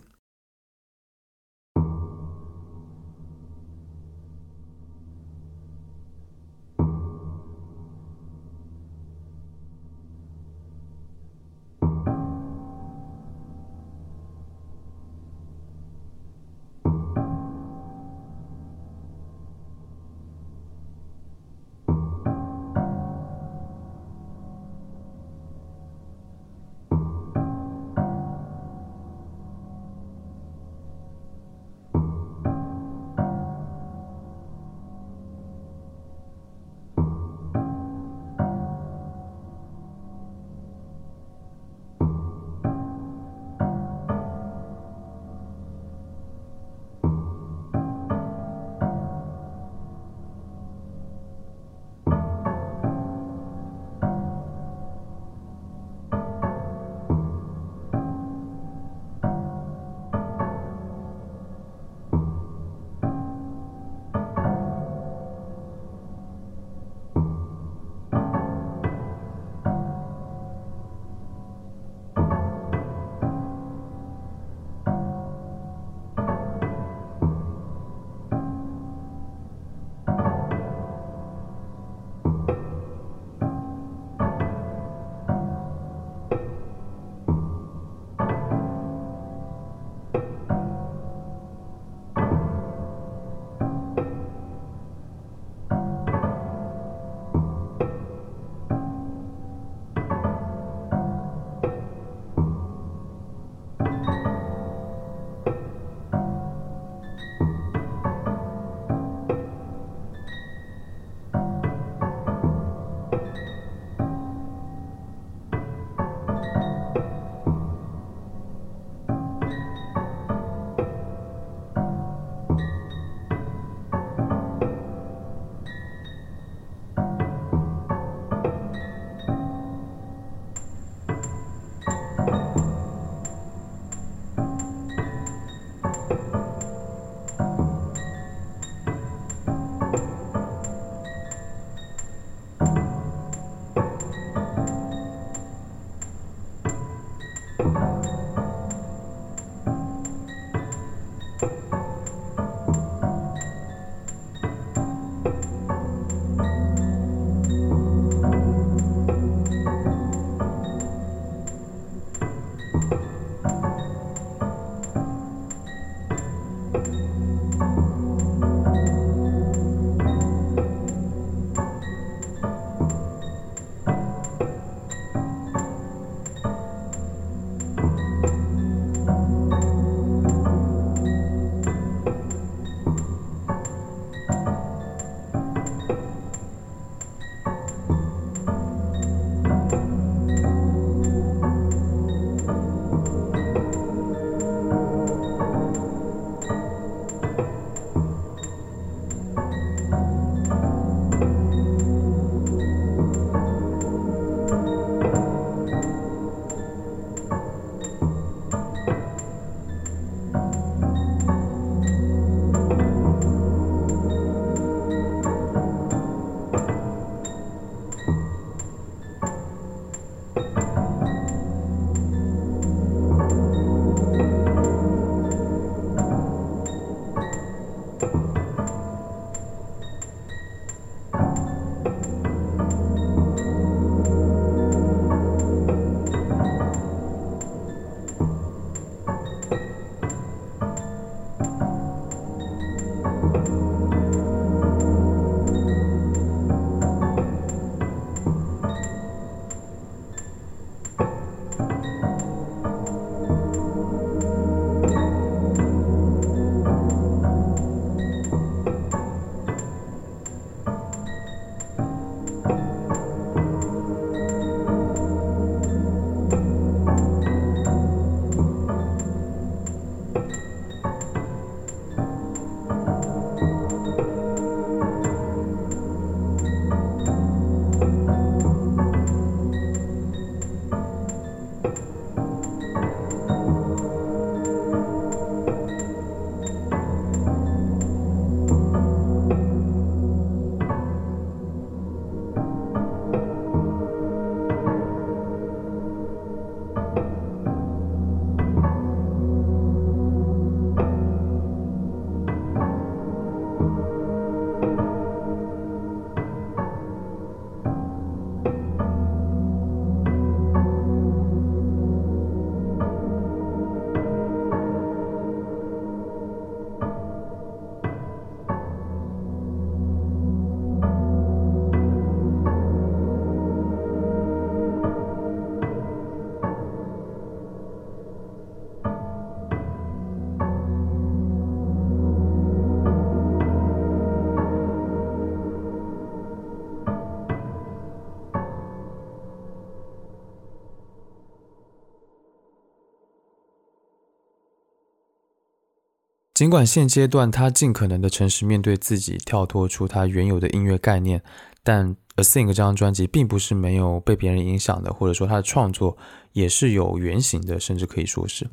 [346.36, 351.22] 尽管现阶段他尽可能的诚实面对自己，跳脱出他原有的音乐概念，
[351.62, 355.96] 但《A Thing》这张专辑并不是没有被别人影响的，或者说他的创作
[356.34, 358.46] 也是有原型的，甚至可以说是。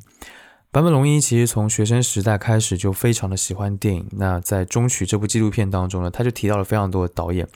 [0.72, 4.08] 坂本龙一其实从学生时代开始就非常的喜欢电影。
[4.12, 7.46] 那在《中曲》这部纪录片当中呢，他就提到了非常多的导演，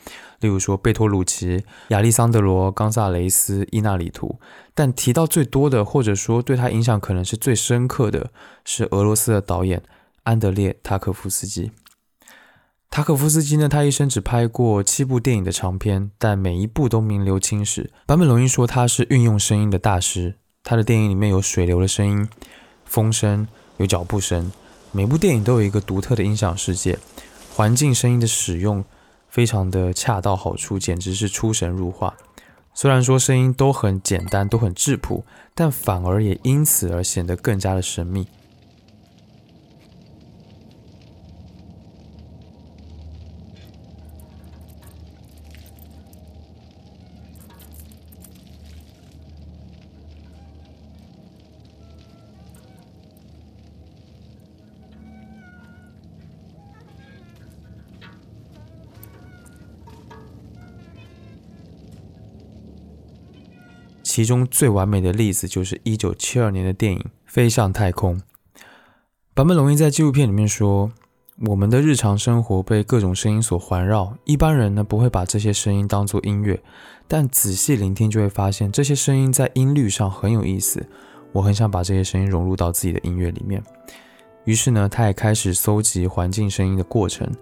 [0.41, 4.39] 例如说贝托鲁奇、亚历桑德罗、冈萨雷斯、伊纳里图。
[4.75, 8.31] 但提到最多的，或者说对他影响可能是最深刻的
[8.67, 9.83] 是俄罗斯的导演。
[10.29, 11.73] 安德烈·塔可夫斯基，
[12.91, 13.67] 塔可夫斯基呢？
[13.67, 17.91] 他一生只拍过七部电影的长片，但每一部都名留青史。
[18.07, 22.29] 坂本龙一说他是运用声音的大师，他的电影里面有水流的声音、
[22.85, 23.49] 风声、
[23.79, 24.53] 有脚步声，
[24.93, 26.99] 每部电影都有一个独特的音响世界，
[27.55, 28.85] 环境声音的使用
[29.31, 32.15] 非常的恰到好处，简直是出神入化。
[32.75, 35.25] 虽然说声音都很简单，都很质朴，
[35.55, 38.27] 但反而也因此而显得更加的神秘。
[64.19, 68.19] 其中最完美的例子就是一九七二年的电影《飞向太空》。
[69.33, 70.91] 坂本龙一在纪录片里面说
[71.47, 76.61] ：“我们的日常生活被各种声音所环绕，一般人呢不会把这些声音当作音乐，
[77.07, 80.85] 但仔细聆听就会发现这些声音在音律上很有意思。
[81.31, 83.63] 我很想把这些声音融入到自己的音乐里面。
[84.47, 87.33] 于是呢，他也开始搜集环境声音的过程。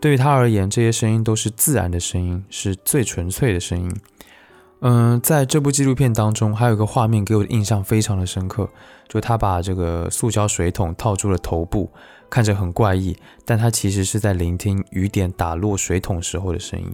[0.00, 3.94] 对于他而言，这些声音都是自然的声音，是最纯粹的声音。”
[4.84, 8.68] 嗯，在这部纪录片当中，还有一个画面给我的印象非常的深刻，
[9.08, 11.88] 就他把这个塑胶水桶套住了头部，
[12.28, 16.92] 看着很怪异，但他其实是在聆听雨点打落水桶时候的声音。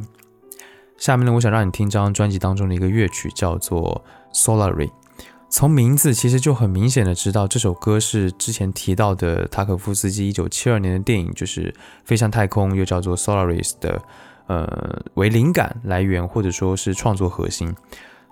[0.99, 4.05] 下面呢，我想让你听张专辑当中的一个乐曲，叫做
[4.39, 4.89] 《Solary》。
[5.49, 11.72] 从名字其实就很明显的知道，这首歌是之前提到的塔可夫斯基一九七二年的电影，就是
[12.05, 14.03] 《飞向太空》，又叫做《Solaris》的。
[14.49, 17.74] 呃，为灵感来源或者说是创作核心。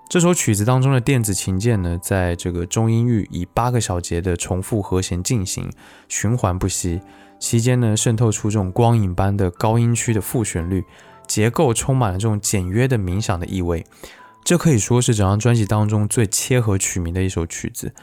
[0.09, 5.69] 这首曲子当中的电子琴键呢，在这个中音域以八个小节的重复和弦进行，
[6.07, 7.01] 循环不息，
[7.39, 10.83] 期间呢渗透出这种光影般的高音区的副旋律，
[11.27, 13.85] 结构充满了这种简约的冥想的意味。
[14.45, 17.93] 这可以说是整张专辑当中最切合曲名的一首曲子。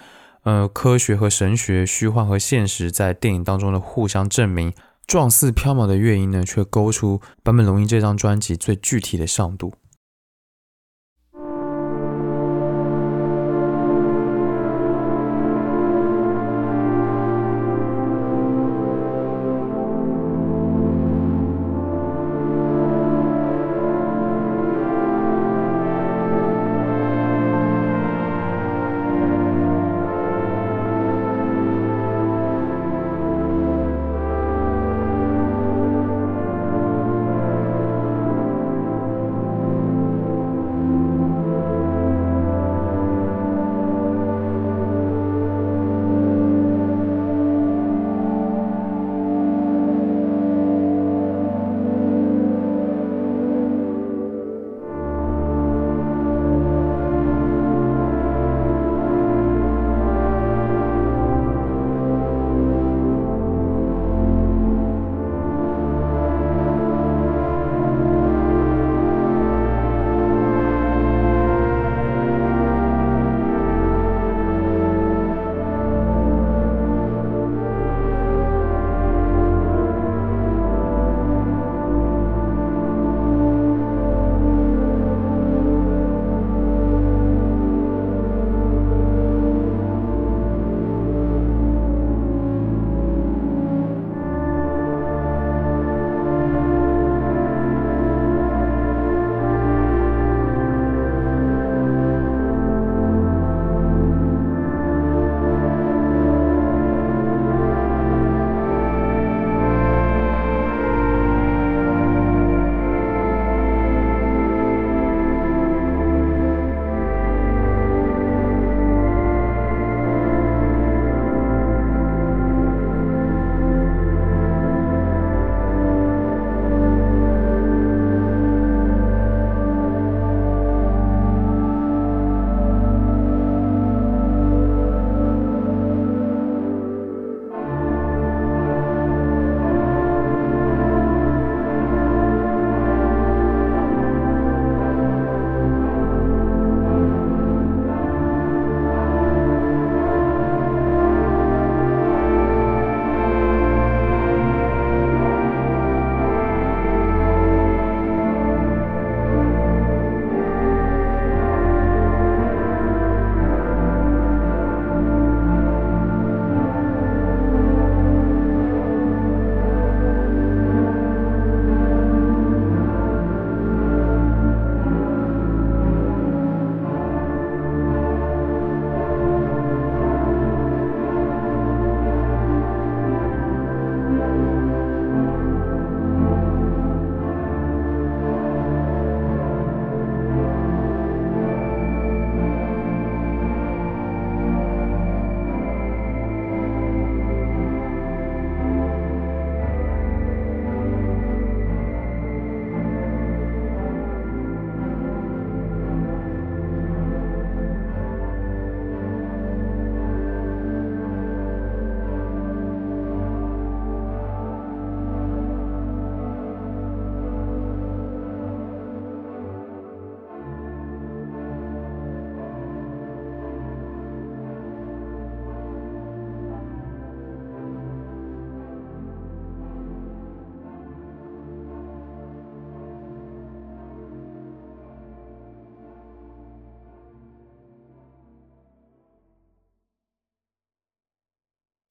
[0.42, 4.74] 呃，科学和神学，虚幻和现实，在电影当中的互相证明。
[5.06, 9.74] 状似飘渺的乐音呢，却勾出坂本龙一这张专辑最具体的上度。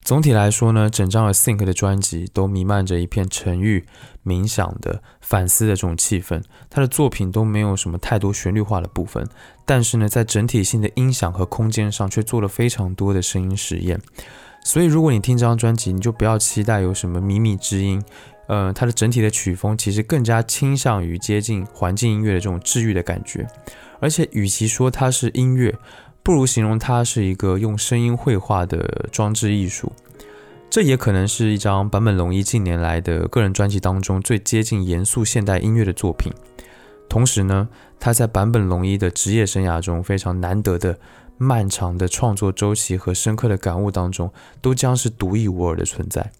[0.04, 3.86] 总体来说呢，整张 Think 的专辑都弥漫着一片沉郁、
[4.22, 6.42] 冥想的、反思的这种气氛。
[6.68, 9.26] 他的作品都没有什么太多旋律化的部分，
[9.64, 13.98] 但是呢，在整体性的音响和空间上却做了非常多的声音实验。
[14.62, 18.02] 所以，如果你听这张专辑，你就不要期待有什么靡靡之音。
[18.46, 23.46] 呃，它的整体的曲风其实更加倾向于接近环境音乐的这种治愈的感觉。
[24.00, 25.74] 而且，与其说它是音乐，
[26.24, 29.92] 不如形容它是一个用声音绘画的装置艺术。
[30.70, 36.32] 这也可能是一张坂本龙一近年来的个人专辑当中最接近严肃现代音乐的作品。
[37.08, 37.68] 同时呢，
[38.00, 40.98] 他在坂本龙一的职业生涯中非常难得的
[41.36, 46.32] 漫长的创作周期和深刻的感悟当中，都将是独一无二的存在。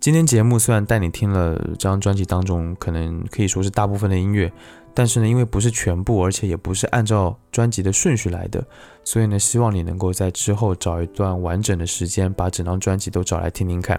[0.00, 4.50] 今天节目虽然带你听了这张专辑当中可能可以说是大部分的音乐。
[4.94, 8.62] 但是呢，因为不是全部，而且也不是按照专辑的顺序来的，
[9.04, 13.98] 所以呢，希望你能够在之后找一段完整的时间，把整张专辑都找来听听看，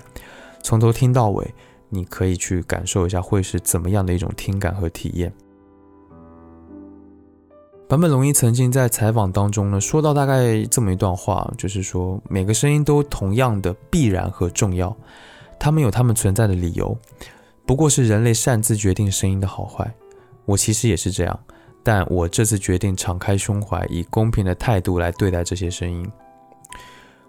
[0.61, 1.51] 从头听到尾，
[1.89, 5.33] 你可以去感受一下会是怎么样的一种听感和体验。
[7.89, 14.95] 坂本龙一曾经在采访当中呢，说到大概这么一段话，就是说每个声音都同样的必然和重要，
[15.59, 16.97] 他们有他们存在的理由，
[17.65, 19.93] 不过是人类擅自决定声音的好坏。
[20.45, 21.39] 我其实也是这样，
[21.83, 26.09] 但我这次决定敞开胸怀，以公平的态度来对待这些声音。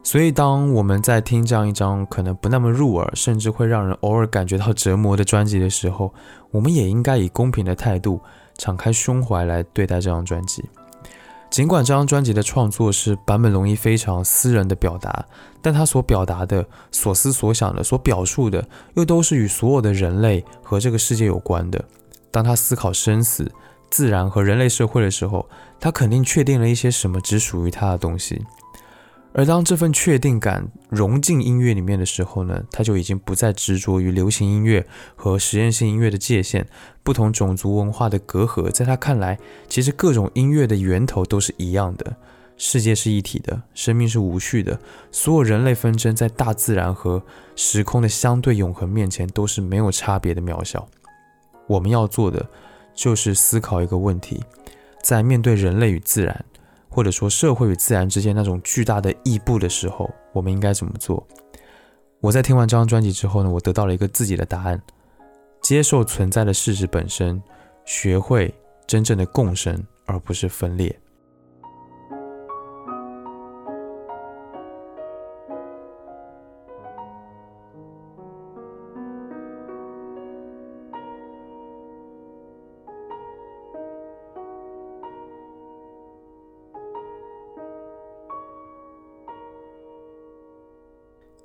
[0.03, 6.13] 所以，当我们在听这样一张可能不那么入耳，甚至会让人偶尔感觉到折磨的专辑的时候，
[6.51, 8.21] 我们也应该以公平的态度、
[8.59, 10.63] 敞开胸怀来对待这张专辑。
[11.49, 15.25] 尽管这张专辑的创作是坂本龙一非常私人的表达，
[15.63, 21.83] 但他所表达的、所思所想的、所表述的，又都是与所有的人类和这个世界有关的。
[22.35, 23.49] 当他思考生死、
[23.89, 28.45] 自然和人类社会的时候，他肯定确定了一些什么只属于他的东西。
[29.33, 36.67] 而当这份确定感融进音乐里面的时候呢，他就已经不再执着于流行音乐和实验性音乐的界限、
[37.05, 38.69] 不同种族文化的隔阂。
[38.69, 42.17] 在他看来，其实各种音乐的源头都是一样的，
[42.57, 44.81] 世界是一体的，生命是无序的，
[45.13, 47.23] 所有人类纷争在大自然和
[47.55, 50.89] 时空的相对永恒面前都是没有差别的渺小。
[51.67, 52.45] 我们要做的
[52.95, 54.43] 就是思考一个问题：
[55.03, 56.45] 在面对人类与自然，
[56.89, 61.27] 或者说社会与自然之间那种巨大的异步的时候，我们应该怎么做？
[62.21, 64.81] 我在听完这张专辑之后呢，我得到了一个自己的答案：
[65.61, 67.43] 接受存在的事实本身，
[67.85, 68.55] 学会
[68.87, 70.99] 真正的共生，而不是分裂。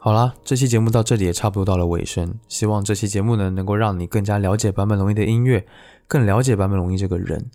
[0.10, 2.34] 好了，这期节目到这里也差不多到了尾声。
[2.47, 5.68] 希望这期节目呢，能够让你更加了解坂本龙一的音乐，
[6.07, 7.51] 更了解坂本龙一这个人。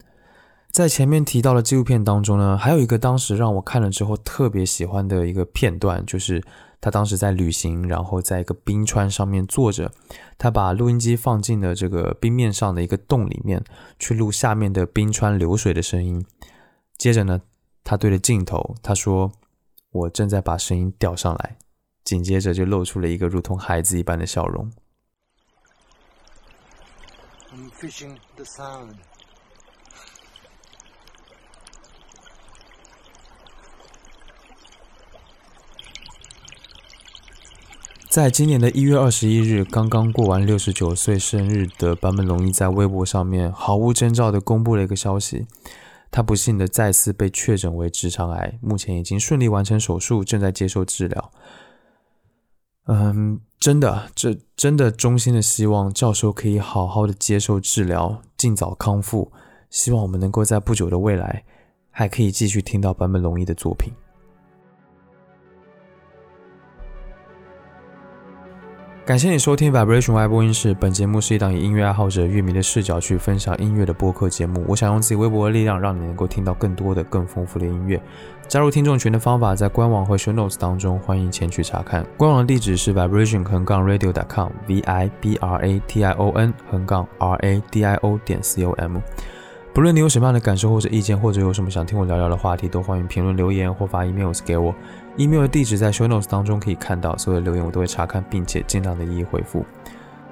[0.71, 6.41] 在前面提到的纪录片当中呢，还有一个当时让我看了之后特别喜欢的一个片段，就是
[6.81, 9.91] 他当时在旅行，然后在一个冰川上面坐着，
[10.39, 13.65] 他把录音机放进了这个冰面上的一个洞里面，
[13.99, 16.25] 去录下面的冰川流水的声音。
[16.97, 17.41] 接着呢，
[17.83, 19.33] 他对着镜头他说
[19.91, 21.57] ：“我正在把声音调上来。”
[22.05, 24.71] 紧接着就露出了一个如同孩子一般的笑容。
[38.09, 45.49] 在今年的一月二十一日，刚刚过完六十九岁生日的坂本龙一在微博上面毫无征兆的公布了一个消息：
[46.13, 51.33] 他不幸的再次被确诊为直肠癌，目前已经顺利完成手术，正在接受治疗。
[52.87, 59.33] 嗯，真的，这真的衷心的希望教授可以好好的接受治疗，尽早康复。
[59.71, 61.45] 希望我们能够在不久的未来，
[61.91, 63.93] 还可以继续听到坂本龙一的作品。
[69.07, 70.73] 感谢你收听 Vibration Y 播音室。
[70.73, 74.65] 本节目是一档以音乐爱好者、乐迷的视角去分享音乐的播客节目。
[74.67, 78.01] 我想用自己微薄的力量，让你能够听到更多的、更丰富的音乐。
[78.47, 82.07] 加入听众群的方法在官网和 Show Notes 当中，欢迎前去查看。
[82.17, 87.85] 官网的地址是 Vibration 横杠 Radio.com，V I B R A T I O N 横杠 R A D
[87.85, 88.99] I O 点 C O M。
[89.73, 94.73] 不论你有什么样的感受或者意见，或者有什么想听我聊聊的话题，都欢迎评论留言或发 emails 给我。
[95.17, 99.65] email 的地址在 show notes 当中可以看到，所有的留言我都会查看，并且尽量的一一回复。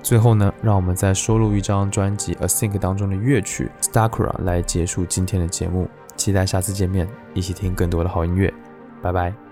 [0.01, 5.89] 最后呢，让我们再收录一张专辑《A Think》当中的乐曲《Stakura》来结束今天的节目。
[6.17, 8.53] 期待下次见面，一起听更多的好音乐。
[9.01, 9.52] 拜拜。